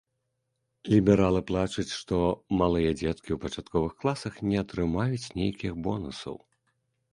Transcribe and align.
Лібералы 0.93 1.41
плачуць, 1.49 1.93
што 1.97 2.17
малыя 2.61 2.95
дзеткі 3.01 3.29
ў 3.37 3.39
пачатковых 3.45 3.93
класах 4.01 4.33
не 4.53 4.57
атрымаюць 4.65 5.31
нейкіх 5.43 5.71
бонусаў. 5.89 6.45